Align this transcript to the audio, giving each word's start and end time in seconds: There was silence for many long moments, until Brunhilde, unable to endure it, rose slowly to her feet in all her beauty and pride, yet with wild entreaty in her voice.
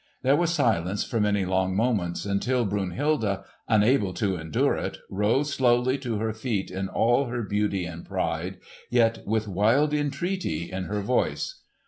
There 0.23 0.35
was 0.35 0.49
silence 0.51 1.03
for 1.03 1.19
many 1.21 1.45
long 1.45 1.75
moments, 1.75 2.25
until 2.25 2.65
Brunhilde, 2.65 3.43
unable 3.67 4.15
to 4.15 4.35
endure 4.35 4.75
it, 4.75 4.97
rose 5.11 5.53
slowly 5.53 5.99
to 5.99 6.17
her 6.17 6.33
feet 6.33 6.71
in 6.71 6.89
all 6.89 7.25
her 7.25 7.43
beauty 7.43 7.85
and 7.85 8.03
pride, 8.03 8.57
yet 8.89 9.19
with 9.27 9.47
wild 9.47 9.93
entreaty 9.93 10.71
in 10.71 10.85
her 10.85 11.01
voice. 11.01 11.61